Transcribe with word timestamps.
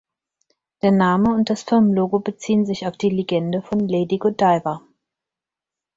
Der 0.81 0.89
Name 0.91 1.31
und 1.31 1.51
das 1.51 1.61
Firmenlogo 1.61 2.17
beziehen 2.21 2.65
sich 2.65 2.87
auf 2.87 2.97
die 2.97 3.11
Legende 3.11 3.61
von 3.61 3.87
Lady 3.87 4.17
Godiva. 4.17 4.81